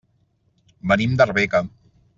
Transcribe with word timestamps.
Venim 0.93 1.15
d'Arbeca. 1.21 1.65